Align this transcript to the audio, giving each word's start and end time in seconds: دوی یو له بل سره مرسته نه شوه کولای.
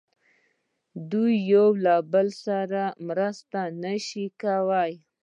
دوی 1.11 1.33
یو 1.53 1.67
له 1.85 1.95
بل 2.13 2.27
سره 2.45 2.81
مرسته 3.07 3.59
نه 3.83 3.93
شوه 4.07 4.27
کولای. 4.43 4.91